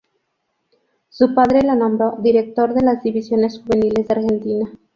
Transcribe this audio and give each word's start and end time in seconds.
Su 1.09 1.35
padre 1.35 1.61
lo 1.61 1.75
nombró 1.75 2.15
director 2.19 2.73
de 2.73 2.81
las 2.81 3.03
divisiones 3.03 3.59
juveniles 3.59 4.07
de 4.07 4.13
Argentina. 4.15 4.71